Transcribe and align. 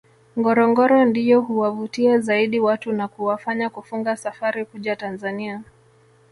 Ngorongoro 0.39 1.05
ndiyo 1.05 1.41
huwavutia 1.41 2.19
zaidi 2.19 2.59
watu 2.59 2.91
na 2.91 3.07
kuwafanya 3.07 3.69
kufunga 3.69 4.17
safari 4.17 4.65
kuja 4.65 4.95
Tanzania 4.95 5.61